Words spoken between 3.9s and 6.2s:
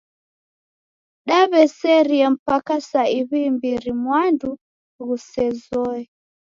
mwandu ghusezoe.